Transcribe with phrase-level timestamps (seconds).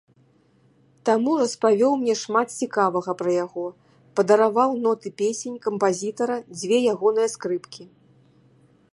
[1.07, 3.65] Таму распавёў мне шмат цікавага пра яго,
[4.19, 7.83] падараваў ноты песень кампазітара, дзве ягоных скрыпкі.